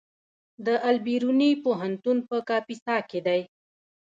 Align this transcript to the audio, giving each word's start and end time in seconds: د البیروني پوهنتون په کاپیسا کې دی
د 0.65 0.67
البیروني 0.89 1.51
پوهنتون 1.63 2.17
په 2.29 2.37
کاپیسا 2.49 2.97
کې 3.09 3.19
دی 3.27 3.41